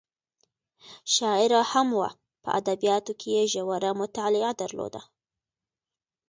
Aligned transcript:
شاعره 1.15 1.61
هم 1.71 1.87
وه 1.99 2.09
په 2.43 2.49
ادبیاتو 2.59 3.13
کې 3.19 3.29
یې 3.37 3.43
ژوره 3.53 3.91
مطالعه 4.01 4.51
درلوده. 4.61 5.01